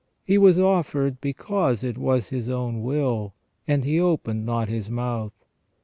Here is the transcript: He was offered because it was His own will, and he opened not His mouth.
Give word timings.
He 0.25 0.39
was 0.39 0.57
offered 0.57 1.21
because 1.21 1.83
it 1.83 1.95
was 1.95 2.29
His 2.29 2.49
own 2.49 2.81
will, 2.81 3.35
and 3.67 3.83
he 3.85 3.99
opened 3.99 4.47
not 4.47 4.67
His 4.67 4.89
mouth. 4.89 5.45